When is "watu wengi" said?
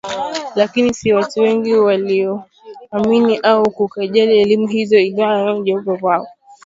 1.13-1.73